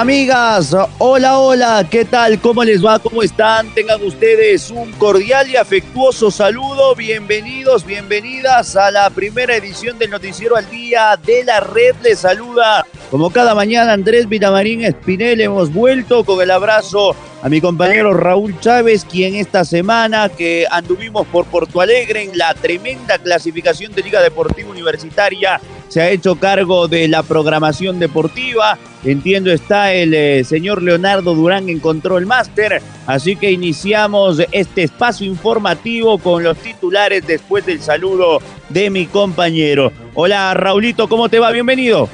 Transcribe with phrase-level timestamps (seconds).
[0.00, 2.40] Amigas, hola, hola, ¿qué tal?
[2.40, 3.00] ¿Cómo les va?
[3.00, 3.74] ¿Cómo están?
[3.74, 6.94] Tengan ustedes un cordial y afectuoso saludo.
[6.94, 11.96] Bienvenidos, bienvenidas a la primera edición del Noticiero al Día de la Red.
[12.04, 15.40] Les saluda, como cada mañana, Andrés Vitamarín Espinel.
[15.40, 21.26] Hemos vuelto con el abrazo a mi compañero Raúl Chávez, quien esta semana que anduvimos
[21.26, 26.88] por Porto Alegre en la tremenda clasificación de Liga Deportiva Universitaria se ha hecho cargo
[26.88, 28.78] de la programación deportiva.
[29.04, 32.82] Entiendo está el eh, señor Leonardo Durán en Control Master.
[33.06, 39.92] Así que iniciamos este espacio informativo con los titulares después del saludo de mi compañero.
[40.14, 41.50] Hola Raulito, ¿cómo te va?
[41.50, 42.08] Bienvenido.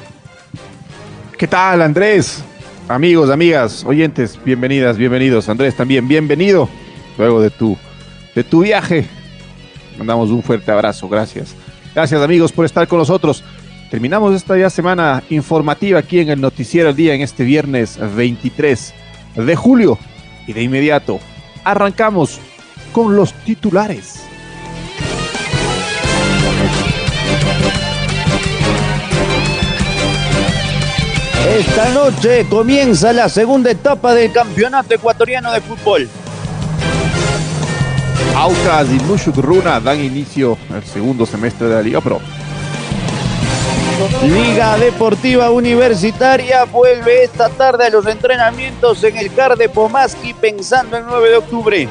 [1.36, 2.44] ¿Qué tal Andrés?
[2.86, 5.48] Amigos, amigas, oyentes, bienvenidas, bienvenidos.
[5.48, 6.68] Andrés también, bienvenido.
[7.16, 7.76] Luego de tu,
[8.34, 9.06] de tu viaje.
[9.96, 11.56] Mandamos un fuerte abrazo, gracias.
[11.94, 13.44] Gracias amigos por estar con nosotros.
[13.94, 18.92] Terminamos esta ya semana informativa aquí en el Noticiero del Día en este viernes 23
[19.36, 20.00] de julio.
[20.48, 21.20] Y de inmediato
[21.62, 22.40] arrancamos
[22.90, 24.24] con los titulares.
[31.56, 36.08] Esta noche comienza la segunda etapa del Campeonato Ecuatoriano de Fútbol.
[38.34, 42.20] Aucas y Nushuk Runa dan inicio al segundo semestre de la Liga Pro.
[44.22, 50.96] Liga Deportiva Universitaria vuelve esta tarde a los entrenamientos en el CAR de Pomaski pensando
[50.96, 51.88] en 9 de octubre.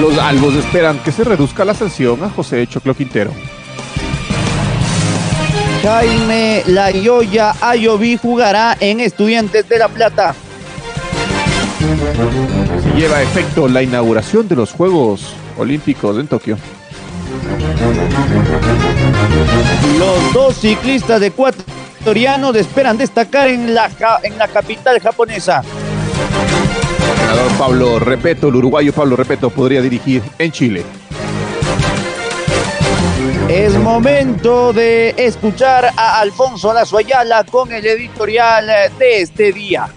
[0.00, 3.32] Los albos esperan que se reduzca la sanción a José Choclo Quintero.
[5.82, 10.34] Jaime Layoya Ayoví jugará en Estudiantes de La Plata.
[12.82, 16.58] Se lleva a efecto la inauguración de los Juegos Olímpicos en Tokio.
[19.98, 23.90] Los dos ciclistas de ecuatorianos esperan destacar en la,
[24.22, 25.62] en la capital japonesa.
[27.32, 30.84] El Pablo Repeto, el uruguayo Pablo Repeto, podría dirigir en Chile.
[33.48, 38.66] Es momento de escuchar a Alfonso Lazo Ayala con el editorial
[38.98, 39.88] de este día.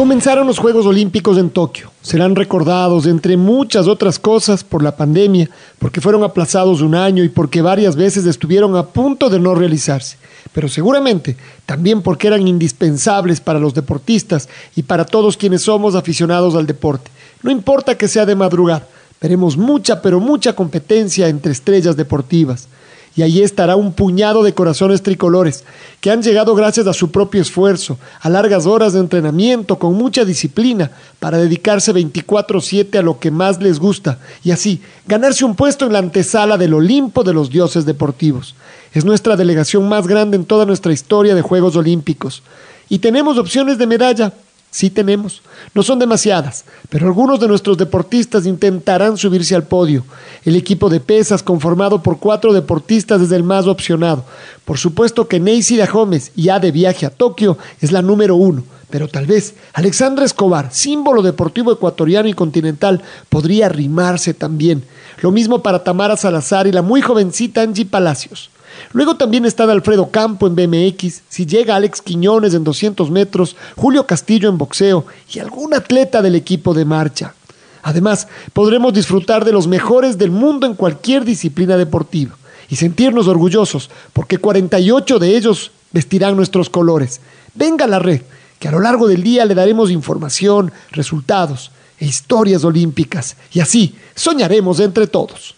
[0.00, 1.90] Comenzaron los Juegos Olímpicos en Tokio.
[2.00, 7.28] Serán recordados, entre muchas otras cosas, por la pandemia, porque fueron aplazados un año y
[7.28, 10.16] porque varias veces estuvieron a punto de no realizarse.
[10.54, 16.54] Pero seguramente también porque eran indispensables para los deportistas y para todos quienes somos aficionados
[16.54, 17.10] al deporte.
[17.42, 18.88] No importa que sea de madrugada,
[19.20, 22.68] veremos mucha, pero mucha competencia entre estrellas deportivas
[23.16, 25.64] y allí estará un puñado de corazones tricolores
[26.00, 30.24] que han llegado gracias a su propio esfuerzo, a largas horas de entrenamiento, con mucha
[30.24, 35.86] disciplina, para dedicarse 24/7 a lo que más les gusta y así ganarse un puesto
[35.86, 38.54] en la antesala del Olimpo de los dioses deportivos.
[38.92, 42.42] Es nuestra delegación más grande en toda nuestra historia de Juegos Olímpicos.
[42.88, 44.32] Y tenemos opciones de medalla,
[44.70, 45.42] Sí tenemos.
[45.74, 50.04] No son demasiadas, pero algunos de nuestros deportistas intentarán subirse al podio.
[50.44, 54.24] El equipo de pesas, conformado por cuatro deportistas, es el más opcionado.
[54.64, 58.62] Por supuesto que Neisida Gómez, ya de viaje a Tokio, es la número uno.
[58.90, 64.84] Pero tal vez Alexandra Escobar, símbolo deportivo ecuatoriano y continental, podría rimarse también.
[65.20, 68.50] Lo mismo para Tamara Salazar y la muy jovencita Angie Palacios.
[68.92, 74.06] Luego también está Alfredo Campo en BMX, si llega Alex Quiñones en 200 metros, Julio
[74.06, 77.34] Castillo en boxeo y algún atleta del equipo de marcha.
[77.82, 82.36] Además, podremos disfrutar de los mejores del mundo en cualquier disciplina deportiva
[82.68, 87.20] y sentirnos orgullosos porque 48 de ellos vestirán nuestros colores.
[87.54, 88.22] Venga a la red,
[88.58, 93.94] que a lo largo del día le daremos información, resultados e historias olímpicas y así
[94.14, 95.54] soñaremos entre todos.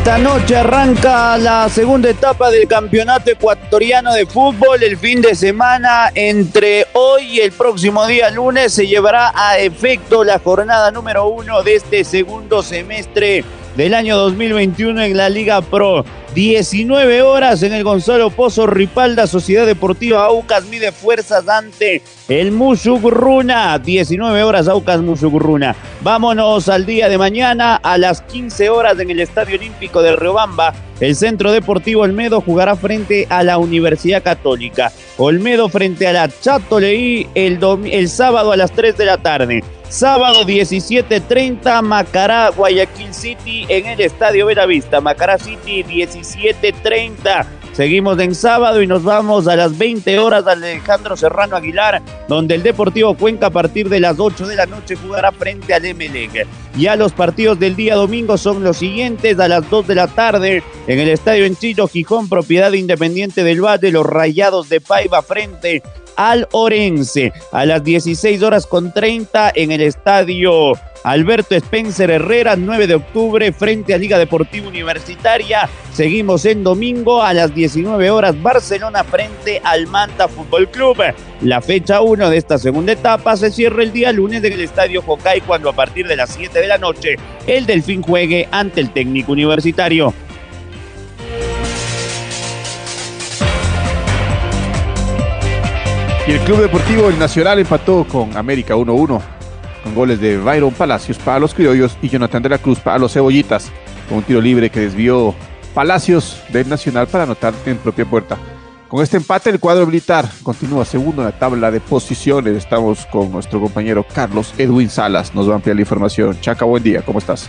[0.00, 4.82] Esta noche arranca la segunda etapa del Campeonato Ecuatoriano de Fútbol.
[4.82, 10.24] El fin de semana entre hoy y el próximo día lunes se llevará a efecto
[10.24, 13.44] la jornada número uno de este segundo semestre
[13.76, 16.02] del año 2021 en la Liga Pro.
[16.34, 23.76] 19 horas en el Gonzalo Pozo Ripalda, Sociedad Deportiva Aucas mide fuerzas ante el Musugruna.
[23.80, 25.74] 19 horas Aucas Musugruna.
[26.02, 30.72] Vámonos al día de mañana a las 15 horas en el Estadio Olímpico de Riobamba.
[31.00, 34.92] El Centro Deportivo Olmedo jugará frente a la Universidad Católica.
[35.18, 37.58] Olmedo frente a la Chatoleí el,
[37.90, 39.64] el sábado a las 3 de la tarde.
[39.90, 45.00] Sábado 17:30, Macará, Guayaquil City en el Estadio Vista.
[45.00, 47.59] Macará City 17:30.
[47.72, 52.56] Seguimos en sábado y nos vamos a las 20 horas de Alejandro Serrano Aguilar, donde
[52.56, 56.46] el Deportivo Cuenca a partir de las 8 de la noche jugará frente al Emelec.
[56.76, 60.62] Ya los partidos del día domingo son los siguientes, a las 2 de la tarde
[60.86, 65.82] en el Estadio Enchillo Gijón, propiedad independiente del Valle, los Rayados de Paiva frente
[66.16, 67.32] al Orense.
[67.52, 73.52] A las 16 horas con 30 en el Estadio Alberto Spencer Herrera, 9 de octubre,
[73.52, 75.68] frente a Liga Deportiva Universitaria.
[75.92, 80.96] Seguimos en domingo a las 19 horas, Barcelona frente al Manta Fútbol Club.
[81.42, 85.02] La fecha 1 de esta segunda etapa se cierra el día lunes en el Estadio
[85.02, 87.16] Jocay, cuando a partir de las 7 de la noche
[87.46, 90.14] el Delfín juegue ante el técnico universitario.
[96.26, 99.20] Y el Club Deportivo Nacional empató con América 1-1
[99.82, 103.12] con goles de Byron Palacios para los criollos y Jonathan de la Cruz para los
[103.12, 103.70] cebollitas,
[104.08, 105.34] con un tiro libre que desvió
[105.74, 108.38] Palacios del Nacional para anotar en propia puerta.
[108.88, 112.56] Con este empate, el cuadro militar continúa segundo en la tabla de posiciones.
[112.56, 115.32] Estamos con nuestro compañero Carlos Edwin Salas.
[115.32, 116.40] Nos va a ampliar la información.
[116.40, 117.02] Chaca, buen día.
[117.02, 117.48] ¿Cómo estás?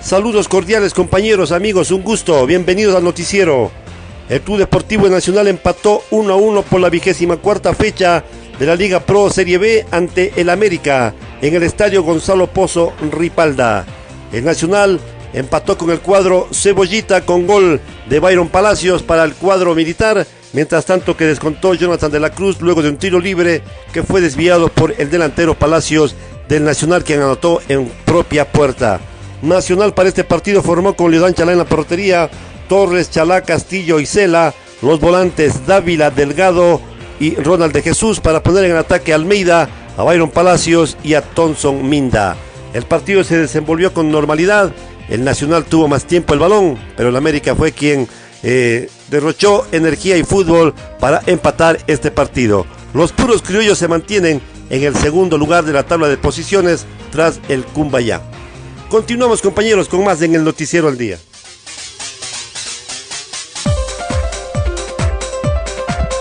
[0.00, 1.90] Saludos cordiales, compañeros, amigos.
[1.90, 2.44] Un gusto.
[2.44, 3.70] Bienvenidos al noticiero.
[4.28, 8.22] El Club Deportivo Nacional empató 1 a 1 por la vigésima cuarta fecha
[8.58, 13.86] de la Liga Pro Serie B ante el América en el estadio Gonzalo Pozo Ripalda.
[14.32, 15.00] El Nacional
[15.32, 20.86] empató con el cuadro Cebollita con gol de Byron Palacios para el cuadro militar, mientras
[20.86, 24.68] tanto que descontó Jonathan de la Cruz luego de un tiro libre que fue desviado
[24.68, 26.14] por el delantero Palacios
[26.48, 29.00] del Nacional quien anotó en propia puerta.
[29.42, 32.30] Nacional para este partido formó con Leodán Chalá en la portería,
[32.68, 36.80] Torres, Chalá, Castillo y Cela, los volantes Dávila, Delgado
[37.20, 41.22] y Ronald de Jesús para poner en ataque a Almeida, a Byron Palacios y a
[41.22, 42.36] Thompson Minda.
[42.74, 44.72] El partido se desenvolvió con normalidad,
[45.08, 48.08] el Nacional tuvo más tiempo el balón, pero el América fue quien
[48.42, 52.66] eh, derrochó energía y fútbol para empatar este partido.
[52.94, 54.40] Los puros criollos se mantienen
[54.70, 58.22] en el segundo lugar de la tabla de posiciones tras el Cumbayá.
[58.88, 61.18] Continuamos compañeros con más en el Noticiero al Día.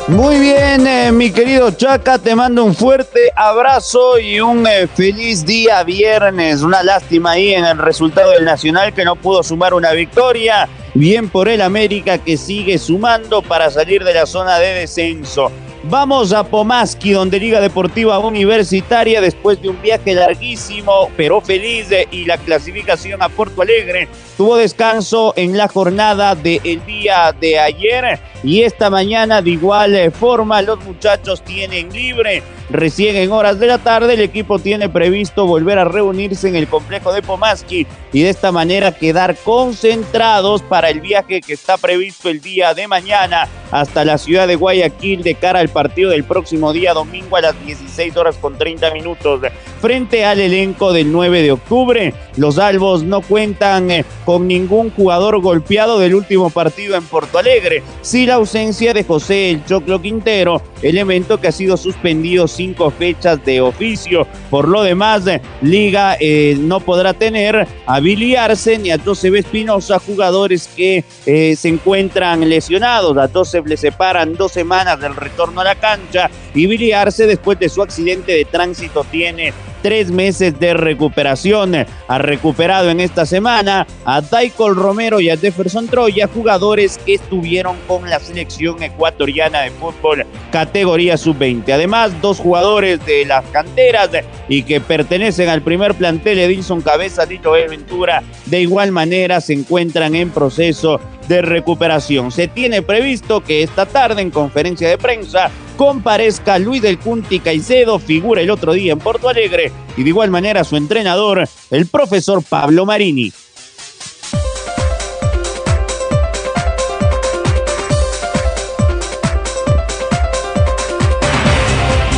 [0.07, 5.45] Muy bien, eh, mi querido Chaca, te mando un fuerte abrazo y un eh, feliz
[5.45, 6.62] día viernes.
[6.62, 10.69] Una lástima ahí en el resultado del Nacional que no pudo sumar una victoria.
[10.94, 15.51] Bien por el América que sigue sumando para salir de la zona de descenso.
[15.89, 22.25] Vamos a Pomaski, donde Liga Deportiva Universitaria, después de un viaje larguísimo, pero feliz, y
[22.25, 28.19] la clasificación a Porto Alegre, tuvo descanso en la jornada del día de ayer.
[28.44, 32.44] Y esta mañana, de igual forma, los muchachos tienen libre.
[32.69, 36.68] Recién en horas de la tarde, el equipo tiene previsto volver a reunirse en el
[36.68, 42.30] complejo de Pomaski y de esta manera quedar concentrados para el viaje que está previsto
[42.30, 46.74] el día de mañana hasta la ciudad de Guayaquil de cara al partido del próximo
[46.74, 49.42] día domingo a las 16 horas con 30 minutos
[49.81, 52.14] frente al elenco del 9 de octubre.
[52.36, 57.83] Los albos no cuentan eh, con ningún jugador golpeado del último partido en Porto Alegre,
[58.02, 63.44] sí la ausencia de José El Choclo Quintero, elemento que ha sido suspendido cinco fechas
[63.45, 64.28] de oficio.
[64.49, 68.35] Por lo demás, eh, Liga eh, no podrá tener a Billy
[68.80, 73.18] ni a Joseph Espinosa, jugadores que se encuentran lesionados.
[73.18, 77.69] A Joseph le separan dos semanas del retorno a la cancha y Billy después de
[77.69, 79.54] su accidente de tránsito tiene
[79.87, 81.73] tres meses de recuperación.
[82.09, 87.77] Ha recuperado en esta semana a Daikol Romero y a Jefferson Troya, jugadores que estuvieron
[87.87, 91.71] con la selección ecuatoriana de fútbol categoría sub-20.
[91.71, 94.09] Además, dos jugadores de las canteras
[94.49, 99.53] y que pertenecen al primer plantel, Edilson Cabeza y Joel Ventura, de igual manera se
[99.53, 102.33] encuentran en proceso de recuperación.
[102.33, 108.00] Se tiene previsto que esta tarde en conferencia de prensa comparezca Luis del Cunti Caicedo,
[108.00, 112.44] figura el otro día en Porto Alegre, y de igual manera su entrenador, el profesor
[112.44, 113.31] Pablo Marini.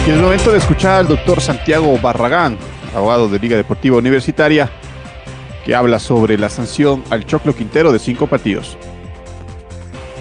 [0.07, 2.57] Y en el momento de escuchar al doctor Santiago Barragán,
[2.95, 4.71] abogado de Liga Deportiva Universitaria,
[5.65, 8.77] que habla sobre la sanción al Choclo Quintero de cinco partidos.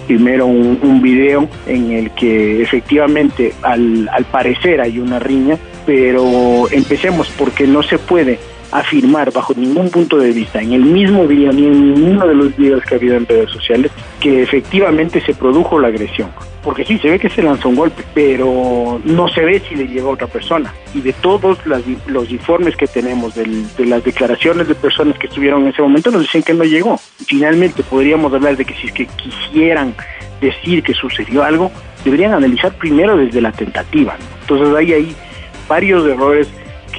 [0.09, 6.67] Primero un, un video en el que efectivamente al, al parecer hay una riña, pero
[6.71, 8.39] empecemos porque no se puede
[8.71, 12.55] afirmar bajo ningún punto de vista en el mismo video ni en ninguno de los
[12.55, 16.29] videos que ha habido en redes sociales que efectivamente se produjo la agresión.
[16.63, 19.87] Porque sí, se ve que se lanzó un golpe, pero no se ve si le
[19.87, 20.73] llegó a otra persona.
[20.93, 25.69] Y de todos los informes que tenemos, de las declaraciones de personas que estuvieron en
[25.69, 26.99] ese momento, nos dicen que no llegó.
[27.25, 29.95] Finalmente podríamos hablar de que si es que quisieran
[30.41, 31.71] decir que sucedió algo,
[32.03, 34.17] deberían analizar primero desde la tentativa.
[34.17, 34.25] ¿no?
[34.41, 35.15] Entonces hay ahí
[35.67, 36.49] varios errores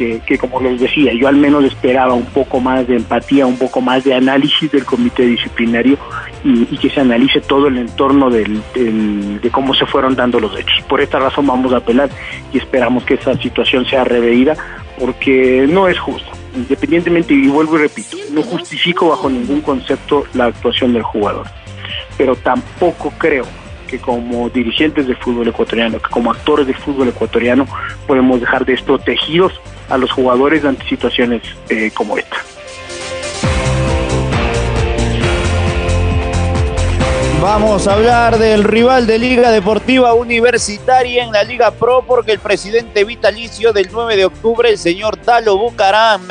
[0.01, 3.59] que, que, como les decía, yo al menos esperaba un poco más de empatía, un
[3.59, 5.99] poco más de análisis del comité disciplinario
[6.43, 10.41] y, y que se analice todo el entorno del, del, de cómo se fueron dando
[10.41, 10.83] los hechos.
[10.89, 12.09] Por esta razón vamos a apelar
[12.51, 14.57] y esperamos que esa situación sea reveída
[14.99, 16.31] porque no es justo.
[16.57, 21.47] Independientemente, y vuelvo y repito, no justifico bajo ningún concepto la actuación del jugador,
[22.17, 23.45] pero tampoco creo
[23.87, 27.67] que como dirigentes del fútbol ecuatoriano, que como actores del fútbol ecuatoriano,
[28.07, 29.61] podemos dejar desprotegidos
[29.91, 32.37] a los jugadores ante situaciones eh, como esta.
[37.43, 42.39] Vamos a hablar del rival de Liga Deportiva Universitaria en la Liga Pro porque el
[42.39, 46.29] presidente vitalicio del 9 de octubre, el señor Dalo Bucaram,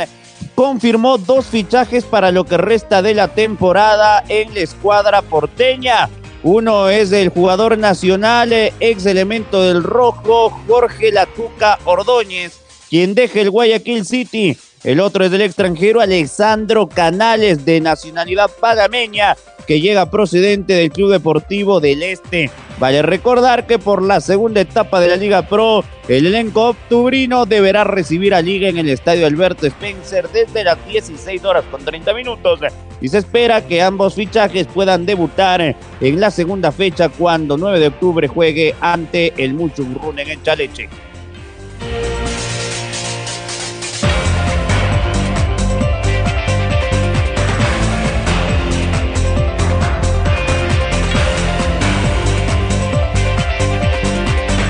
[0.53, 6.09] confirmó dos fichajes para lo que resta de la temporada en la escuadra porteña.
[6.43, 13.51] Uno es del jugador nacional, ex elemento del rojo, Jorge Latuca Ordóñez, quien deja el
[13.51, 14.57] Guayaquil City.
[14.83, 19.35] El otro es del extranjero Alexandro Canales, de nacionalidad panameña,
[19.67, 22.49] que llega procedente del Club Deportivo del Este.
[22.79, 27.83] Vale recordar que por la segunda etapa de la Liga Pro, el elenco octubrino deberá
[27.83, 32.61] recibir a Liga en el Estadio Alberto Spencer desde las 16 horas con 30 minutos.
[33.01, 37.87] Y se espera que ambos fichajes puedan debutar en la segunda fecha cuando 9 de
[37.87, 40.87] octubre juegue ante el Muchurrún en el Chaleche.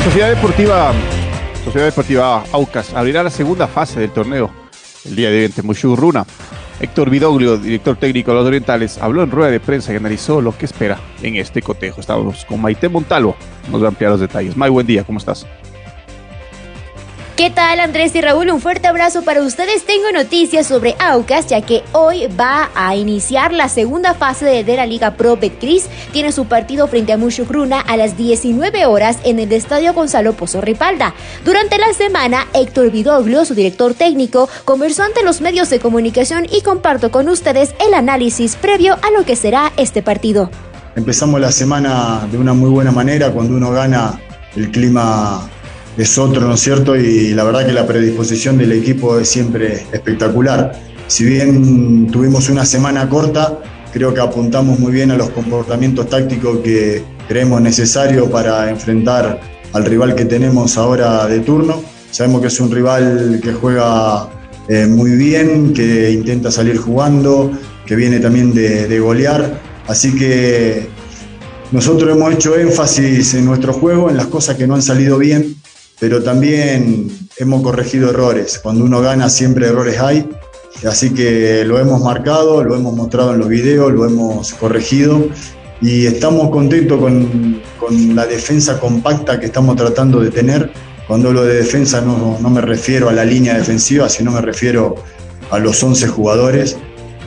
[0.04, 0.94] Sociedad Deportiva,
[1.64, 4.50] Sociedad Deportiva Aucas abrirá la segunda fase del torneo
[5.06, 6.26] el día de hoy ante Mushurruna.
[6.80, 10.58] Héctor Vidoglio, director técnico de los Orientales, habló en rueda de prensa y analizó lo
[10.58, 12.00] que espera en este cotejo.
[12.00, 13.36] Estamos con Maite Montalvo,
[13.70, 14.56] nos va a ampliar los detalles.
[14.56, 15.46] May, buen día, ¿cómo estás?
[17.40, 18.50] ¿Qué tal Andrés y Raúl?
[18.50, 19.86] Un fuerte abrazo para ustedes.
[19.86, 24.86] Tengo noticias sobre Aucas, ya que hoy va a iniciar la segunda fase de, la
[24.86, 25.88] Liga Pro Betcris.
[26.12, 30.60] Tiene su partido frente a Mushugruna a las 19 horas en el Estadio Gonzalo Pozo
[30.60, 31.14] Ripalda.
[31.46, 36.60] Durante la semana, Héctor Vidoglio, su director técnico, conversó ante los medios de comunicación y
[36.60, 40.52] comparto con ustedes el análisis previo a lo que será este partido.
[40.98, 44.20] Empezamos la semana de una muy buena manera, cuando uno gana
[44.58, 45.50] el clima
[46.00, 46.96] es otro, ¿no es cierto?
[46.96, 50.72] Y la verdad que la predisposición del equipo es siempre espectacular.
[51.08, 53.60] Si bien tuvimos una semana corta,
[53.92, 59.42] creo que apuntamos muy bien a los comportamientos tácticos que creemos necesarios para enfrentar
[59.74, 61.84] al rival que tenemos ahora de turno.
[62.12, 64.30] Sabemos que es un rival que juega
[64.70, 67.52] eh, muy bien, que intenta salir jugando,
[67.86, 69.60] que viene también de, de golear.
[69.86, 70.88] Así que
[71.74, 75.59] nosotros hemos hecho énfasis en nuestro juego, en las cosas que no han salido bien,
[76.00, 78.60] pero también hemos corregido errores.
[78.60, 80.28] Cuando uno gana siempre errores hay,
[80.88, 85.28] así que lo hemos marcado, lo hemos mostrado en los videos, lo hemos corregido
[85.82, 90.72] y estamos contentos con, con la defensa compacta que estamos tratando de tener.
[91.08, 94.96] Cuando hablo de defensa no, no me refiero a la línea defensiva, sino me refiero
[95.52, 96.78] a los 11 jugadores.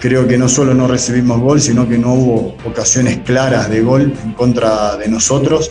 [0.00, 4.14] Creo que no solo no recibimos gol, sino que no hubo ocasiones claras de gol
[4.24, 5.70] en contra de nosotros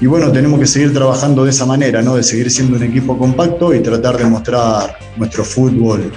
[0.00, 2.16] y bueno, tenemos que seguir trabajando de esa manera, ¿no?
[2.16, 6.12] De seguir siendo un equipo compacto y tratar de mostrar nuestro fútbol.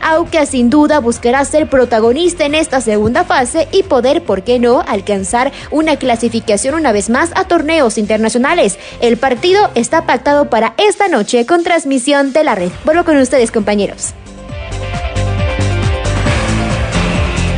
[0.00, 4.84] Aucas sin duda buscará ser protagonista en esta segunda fase y poder, ¿por qué no?,
[4.86, 8.78] alcanzar una clasificación una vez más a torneos internacionales.
[9.00, 12.70] El partido está pactado para esta noche con transmisión de la red.
[12.84, 14.14] Vuelvo con ustedes, compañeros.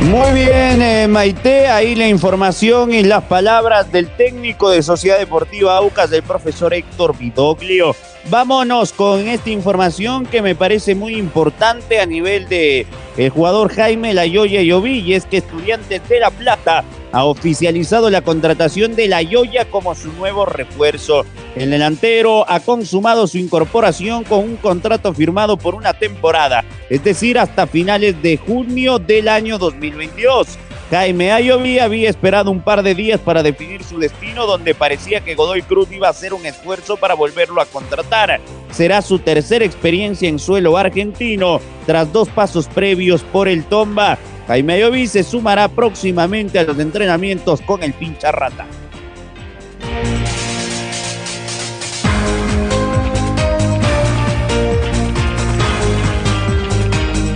[0.01, 5.75] Muy bien, eh, Maite, ahí la información y las palabras del técnico de Sociedad Deportiva
[5.75, 7.95] Aucas, del profesor Héctor Vidoglio.
[8.29, 12.87] Vámonos con esta información que me parece muy importante a nivel de
[13.17, 18.21] el jugador Jaime Layoya Yoví, y es que Estudiantes de La Plata ha oficializado la
[18.21, 21.25] contratación de La Yoya como su nuevo refuerzo.
[21.55, 27.37] El delantero ha consumado su incorporación con un contrato firmado por una temporada, es decir,
[27.37, 30.57] hasta finales de junio del año 2022.
[30.89, 35.35] Jaime Ayoví había esperado un par de días para definir su destino, donde parecía que
[35.35, 38.39] Godoy Cruz iba a hacer un esfuerzo para volverlo a contratar.
[38.71, 44.17] Será su tercera experiencia en suelo argentino, tras dos pasos previos por el Tomba.
[44.47, 48.31] Jaime Ayoví se sumará próximamente a los entrenamientos con el pincha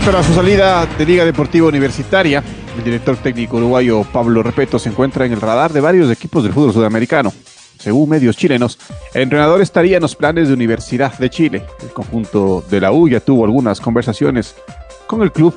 [0.06, 2.44] Tras su salida de Liga Deportiva Universitaria,
[2.78, 6.52] el director técnico uruguayo Pablo Repeto se encuentra en el radar de varios equipos del
[6.52, 7.32] fútbol sudamericano.
[7.80, 8.78] Según medios chilenos,
[9.14, 11.66] el entrenador estaría en los planes de Universidad de Chile.
[11.82, 14.56] El conjunto de la U ya tuvo algunas conversaciones
[15.08, 15.56] con el club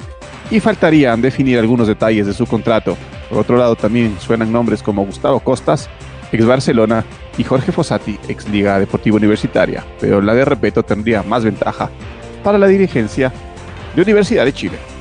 [0.49, 2.97] y faltarían definir algunos detalles de su contrato.
[3.29, 5.91] Por otro lado, también suenan nombres como Gustavo Costas,
[6.31, 7.05] ex Barcelona,
[7.37, 11.91] y Jorge Fossati, ex Liga Deportiva Universitaria, pero la de Repeto tendría más ventaja
[12.45, 13.33] para la dirigencia
[13.97, 14.96] de Universidad de Chile.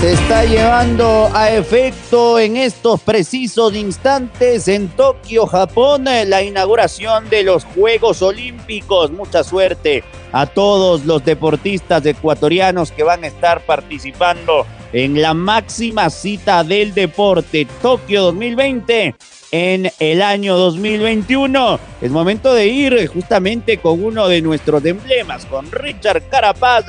[0.00, 7.42] Se está llevando a efecto en estos precisos instantes en Tokio, Japón, la inauguración de
[7.42, 9.10] los Juegos Olímpicos.
[9.10, 16.10] Mucha suerte a todos los deportistas ecuatorianos que van a estar participando en la máxima
[16.10, 19.14] cita del deporte Tokio 2020
[19.50, 21.80] en el año 2021.
[22.02, 26.84] Es momento de ir justamente con uno de nuestros emblemas, con Richard Carapaz,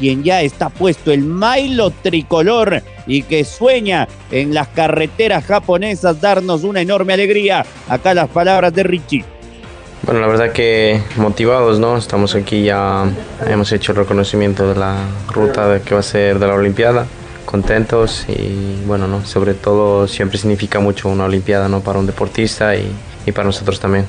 [0.00, 6.64] quien ya está puesto el mailo tricolor y que sueña en las carreteras japonesas darnos
[6.64, 7.66] una enorme alegría.
[7.86, 9.24] Acá las palabras de Richie.
[10.02, 11.98] Bueno, la verdad que motivados, ¿no?
[11.98, 13.04] Estamos aquí ya,
[13.46, 14.96] hemos hecho el reconocimiento de la
[15.28, 17.06] ruta que va a ser de la Olimpiada,
[17.44, 19.26] contentos y bueno, ¿no?
[19.26, 21.80] Sobre todo siempre significa mucho una Olimpiada, ¿no?
[21.80, 22.90] Para un deportista y,
[23.26, 24.06] y para nosotros también.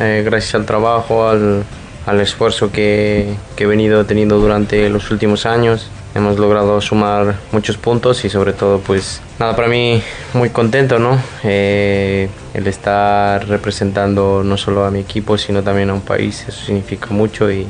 [0.00, 1.64] Eh, gracias al trabajo, al,
[2.06, 5.90] al esfuerzo que, que, he venido teniendo durante los últimos años.
[6.14, 10.02] Hemos logrado sumar muchos puntos y sobre todo pues nada, para mí
[10.34, 11.18] muy contento, ¿no?
[11.42, 16.66] Eh, el estar representando no solo a mi equipo sino también a un país, eso
[16.66, 17.66] significa mucho y,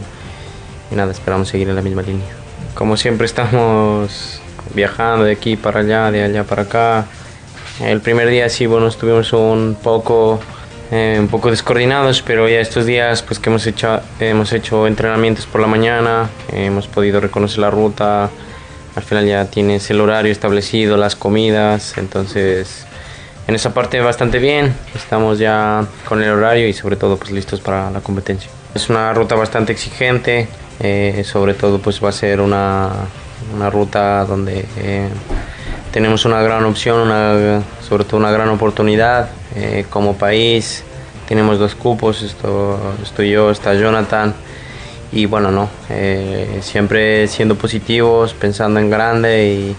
[0.91, 2.27] y nada, esperamos seguir en la misma línea.
[2.75, 4.41] Como siempre estamos
[4.75, 7.07] viajando de aquí para allá, de allá para acá.
[7.81, 10.41] El primer día sí, bueno, estuvimos un poco
[10.93, 15.47] eh, un poco descoordinados, pero ya estos días pues que hemos hecho, hemos hecho entrenamientos
[15.47, 18.31] por la mañana, eh, hemos podido reconocer la ruta,
[18.95, 22.87] al final ya tienes el horario establecido, las comidas, entonces
[23.49, 27.61] en esa parte bastante bien, estamos ya con el horario y sobre todo pues listos
[27.61, 28.51] para la competencia.
[28.75, 30.47] Es una ruta bastante exigente,
[30.79, 32.91] eh, sobre todo pues va a ser una,
[33.55, 35.09] una ruta donde eh,
[35.91, 40.83] tenemos una gran opción, una, sobre todo una gran oportunidad eh, como país.
[41.29, 44.33] Tenemos dos cupos, esto, estoy yo, está Jonathan.
[45.13, 49.77] Y bueno, no, eh, siempre siendo positivos, pensando en grande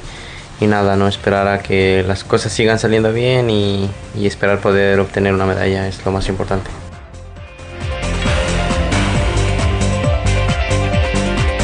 [0.61, 4.99] y, nada, no esperar a que las cosas sigan saliendo bien y, y esperar poder
[4.99, 6.69] obtener una medalla es lo más importante.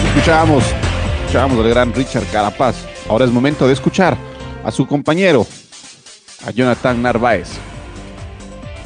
[0.07, 0.63] Escuchábamos,
[1.19, 2.75] escuchábamos al gran Richard Carapaz.
[3.07, 4.17] Ahora es momento de escuchar
[4.63, 5.45] a su compañero,
[6.45, 7.49] a Jonathan Narváez.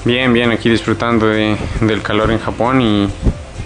[0.06, 3.10] Bien, bien, aquí disfrutando de, del calor en Japón y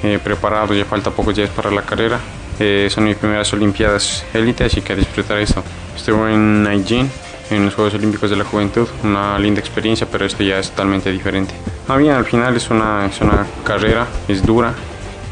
[0.03, 2.19] eh, preparado, ya falta pocos días para la carrera.
[2.59, 5.63] Eh, son mis primeras Olimpiadas élite, así que a disfrutar eso.
[5.95, 7.09] Estuve en Nanjing,
[7.49, 11.11] en los Juegos Olímpicos de la Juventud, una linda experiencia, pero esto ya es totalmente
[11.11, 11.53] diferente.
[11.87, 14.73] Ah, bien, al final es una, es una carrera, es dura,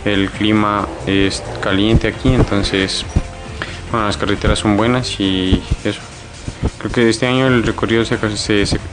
[0.05, 3.05] el clima es caliente aquí, entonces
[3.91, 6.01] bueno, las carreteras son buenas y eso.
[6.77, 8.17] Creo que este año el recorrido, se,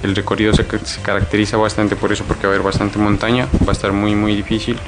[0.03, 0.65] el recorrido se,
[1.03, 4.35] caracteriza bastante por eso, porque va a haber bastante montaña, va a estar muy muy
[4.35, 4.79] difícil,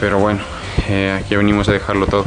[0.00, 0.40] pero bueno,
[0.88, 2.24] eh, aquí venimos a dejarlo todo.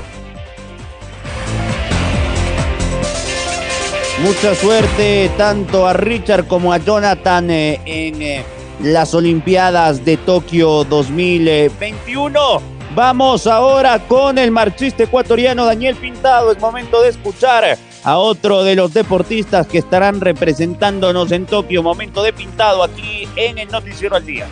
[4.22, 8.46] Mucha suerte tanto a Richard como a Jonathan eh, en eh,
[8.82, 12.62] las Olimpiadas de Tokio 2021.
[12.96, 16.52] Vamos ahora con el marchista ecuatoriano Daniel Pintado.
[16.52, 21.84] Es momento de escuchar a otro de los deportistas que estarán representándonos en Tokio.
[21.84, 24.48] Momento de Pintado aquí en el Noticiero al Día.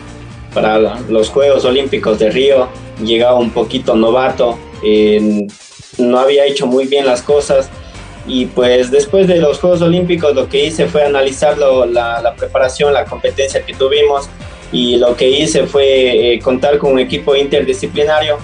[0.52, 2.68] Para los Juegos Olímpicos de Río
[3.02, 5.46] llegaba un poquito novato, eh,
[5.96, 7.70] no había hecho muy bien las cosas
[8.26, 12.34] y pues después de los Juegos Olímpicos lo que hice fue analizar lo, la, la,
[12.34, 14.28] preparación, la competencia que tuvimos
[14.70, 18.36] y lo que hice fue eh, contar con un equipo interdisciplinario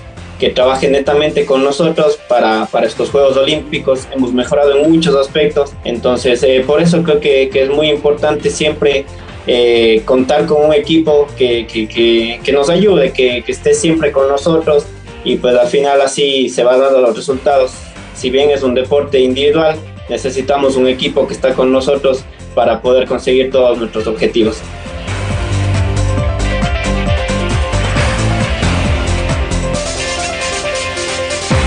[0.42, 4.08] que trabaje netamente con nosotros para, para estos Juegos Olímpicos.
[4.12, 8.50] Hemos mejorado en muchos aspectos, entonces eh, por eso creo que, que, es muy importante
[8.50, 9.04] siempre
[9.46, 14.84] eh, contar con un equipo que, que, que nos ayude, que, esté siempre con nosotros
[15.24, 17.70] y pues al final así se van dando los resultados.
[18.16, 19.76] Si bien es un deporte individual,
[20.08, 22.24] necesitamos un equipo que está con nosotros
[22.56, 24.60] para poder conseguir todos nuestros objetivos.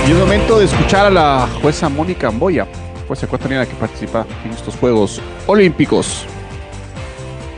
[0.07, 2.67] Y es momento de escuchar a la jueza Mónica Amboya,
[3.07, 6.27] jueza ecuatoriana que participa en estos Juegos Olímpicos.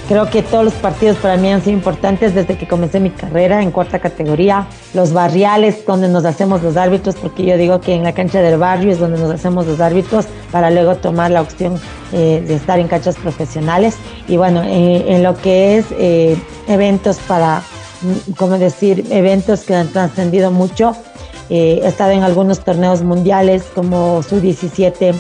[0.08, 3.62] Creo que todos los partidos para mí han sido importantes desde que comencé mi carrera
[3.62, 4.66] en cuarta categoría.
[4.94, 8.58] Los barriales donde nos hacemos los árbitros, porque yo digo que en la cancha del
[8.58, 11.78] barrio es donde nos hacemos los árbitros para luego tomar la opción
[12.14, 13.98] eh, de estar en canchas profesionales.
[14.30, 16.38] Y bueno, eh, en lo que es eh,
[16.70, 17.62] eventos para,
[18.38, 20.96] como decir, eventos que han trascendido mucho,
[21.50, 25.16] eh, estado en algunos torneos mundiales como sub-17,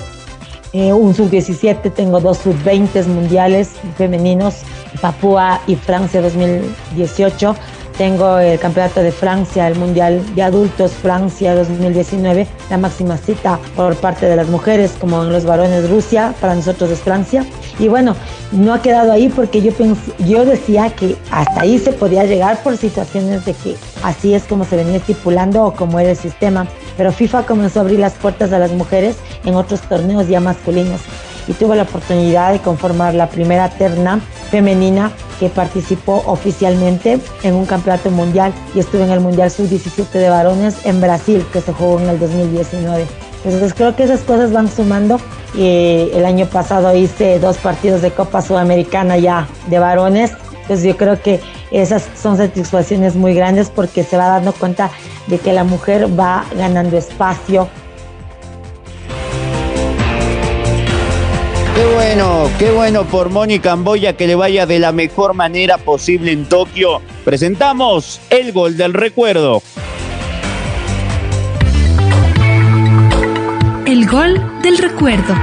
[0.73, 4.55] eh, un sub-17, tengo dos sub-20 mundiales femeninos,
[5.01, 7.55] Papúa y Francia 2018.
[7.97, 13.95] Tengo el Campeonato de Francia, el Mundial de Adultos Francia 2019, la máxima cita por
[13.95, 17.43] parte de las mujeres, como en los varones Rusia, para nosotros es Francia.
[17.79, 18.15] Y bueno,
[18.51, 19.71] no ha quedado ahí porque yo,
[20.19, 24.63] yo decía que hasta ahí se podía llegar por situaciones de que así es como
[24.63, 26.67] se venía estipulando o como era el sistema.
[26.97, 31.01] Pero FIFA comenzó a abrir las puertas a las mujeres en otros torneos ya masculinos
[31.47, 34.19] y tuve la oportunidad de conformar la primera terna
[34.51, 40.29] femenina que participó oficialmente en un campeonato mundial y estuve en el Mundial Sub-17 de
[40.29, 43.05] varones en Brasil, que se jugó en el 2019.
[43.45, 45.19] Entonces creo que esas cosas van sumando.
[45.55, 50.31] Y el año pasado hice dos partidos de Copa Sudamericana ya de varones.
[50.61, 51.39] Entonces yo creo que
[51.71, 54.91] esas son satisfacciones muy grandes porque se va dando cuenta
[55.27, 57.69] de que la mujer va ganando espacio,
[62.07, 66.45] bueno, qué bueno por Mónica Amboya que le vaya de la mejor manera posible en
[66.45, 67.01] Tokio.
[67.25, 69.61] Presentamos el gol del recuerdo.
[73.85, 75.35] El gol del recuerdo.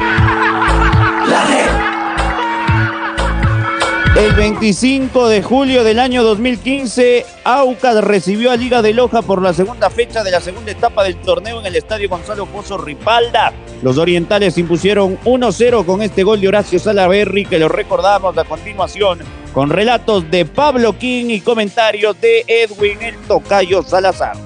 [4.16, 9.52] El 25 de julio del año 2015, Aucas recibió a Liga de Loja por la
[9.52, 13.52] segunda fecha de la segunda etapa del torneo en el Estadio Gonzalo Pozo Ripalda.
[13.82, 19.18] Los orientales impusieron 1-0 con este gol de Horacio Salaverri que lo recordamos a continuación
[19.52, 24.36] con relatos de Pablo King y comentarios de Edwin El Tocayo Salazar.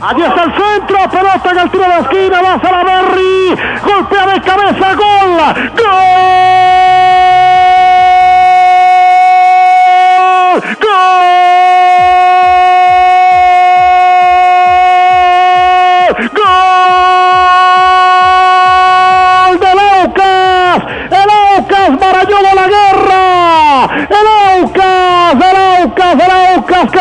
[0.00, 5.36] Adiós al centro, pelota en altura de la esquina, va Salaverri, golpea de cabeza, gol,
[5.76, 7.51] gol.
[10.60, 12.61] Que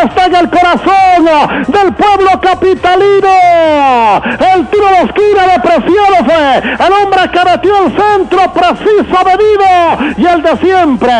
[0.03, 4.21] está en el corazón del pueblo capitalino.
[4.53, 10.15] El tiro de esquina de Preciado fue el hombre que metió el centro preciso medido
[10.17, 11.13] y el de siempre,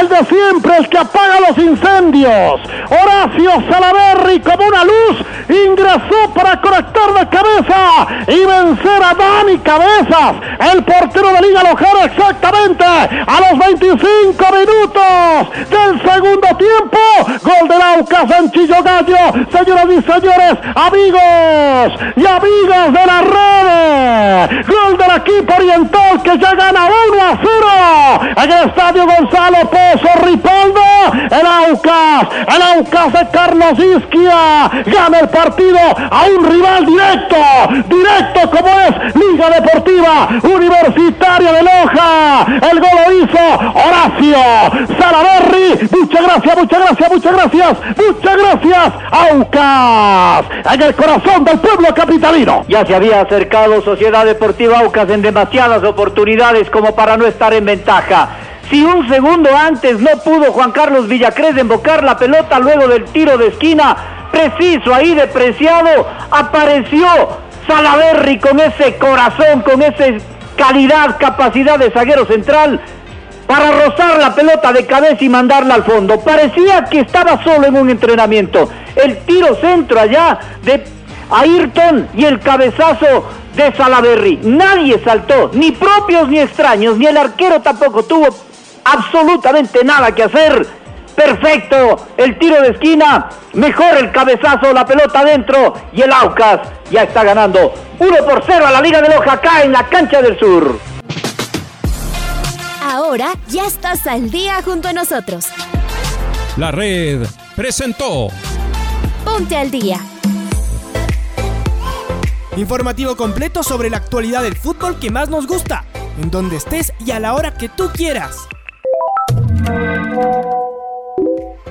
[0.00, 2.60] el de siempre, el que apaga los incendios.
[2.90, 10.34] Horacio Salaverri como una luz ingresó para conectar de cabeza y vencer a Dani Cabezas,
[10.72, 16.98] el portero de Liga Lojero exactamente a los 25 minutos del segundo tiempo.
[17.42, 24.66] Gol de Lauca, Sanchillo Gallo, señoras y señores, amigos y amigas de la red.
[24.66, 30.24] Gol del equipo oriental que ya gana 1 a 0 en el estadio Gonzalo Pozo
[30.24, 30.80] Ripaldo.
[31.30, 35.78] El Aucas, el Aucas de Carlos Isquia gana el partido
[36.26, 37.36] un rival directo,
[37.88, 42.46] directo como es Liga Deportiva Universitaria de Loja.
[42.70, 43.38] El gol lo hizo
[43.74, 45.88] Horacio Salaverri.
[45.90, 52.64] Muchas gracias, muchas gracias, muchas gracias, muchas gracias, Aucas, en el corazón del pueblo capitalino.
[52.68, 57.64] Ya se había acercado Sociedad Deportiva Aucas en demasiadas oportunidades como para no estar en
[57.64, 58.28] ventaja.
[58.70, 63.36] Si un segundo antes no pudo Juan Carlos Villacrés embocar la pelota luego del tiro
[63.36, 67.06] de esquina, preciso ahí depreciado, apareció
[67.66, 70.04] Salaverri con ese corazón, con esa
[70.56, 72.80] calidad, capacidad de zaguero central
[73.46, 76.18] para rozar la pelota de cabeza y mandarla al fondo.
[76.20, 78.68] Parecía que estaba solo en un entrenamiento.
[78.96, 80.82] El tiro centro allá de
[81.30, 84.40] Ayrton y el cabezazo de Salaverri.
[84.42, 88.28] Nadie saltó, ni propios ni extraños, ni el arquero tampoco tuvo
[88.84, 90.66] absolutamente nada que hacer
[91.14, 97.04] perfecto el tiro de esquina, mejor el cabezazo, la pelota adentro y el Aucas ya
[97.04, 100.38] está ganando 1 por 0 a la Liga de Loja acá en la cancha del
[100.38, 100.78] sur.
[102.82, 105.46] Ahora ya estás al día junto a nosotros.
[106.56, 108.28] La red presentó
[109.24, 109.98] Ponte al día.
[112.56, 115.84] Informativo completo sobre la actualidad del fútbol que más nos gusta,
[116.20, 118.36] en donde estés y a la hora que tú quieras.